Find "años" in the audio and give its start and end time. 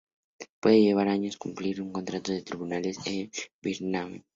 1.09-1.33